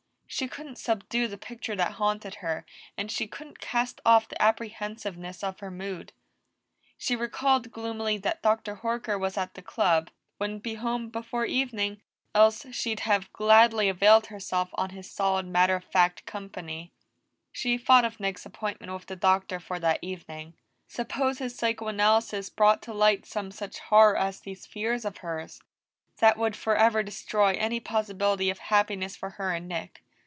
[0.33, 2.65] She couldn't subdue the picture that haunted her,
[2.97, 6.13] and she couldn't cast off the apprehensiveness of her mood.
[6.97, 8.77] She recalled gloomily that Dr.
[8.77, 10.09] Horker was at the Club
[10.39, 12.01] wouldn't be home before evening,
[12.33, 16.91] else she'd have gladly availed herself of his solid, matter of fact company.
[17.51, 20.53] She thought of Nick's appointment with the Doctor for that evening.
[20.87, 25.61] Suppose his psychoanalysis brought to light some such horror as these fears of hers
[26.19, 30.01] that would forever destroy any possibility of happiness for her and Nick.